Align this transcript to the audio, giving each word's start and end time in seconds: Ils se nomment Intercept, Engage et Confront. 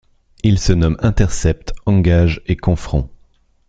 Ils 0.41 0.57
se 0.57 0.73
nomment 0.73 0.97
Intercept, 1.01 1.75
Engage 1.85 2.41
et 2.47 2.55
Confront. 2.57 3.07